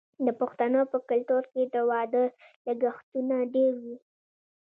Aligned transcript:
د 0.25 0.27
پښتنو 0.41 0.81
په 0.91 0.97
کلتور 1.09 1.43
کې 1.53 1.63
د 1.73 1.75
واده 1.89 2.23
لګښتونه 2.65 3.35
ډیر 3.55 3.73
وي. 3.83 3.97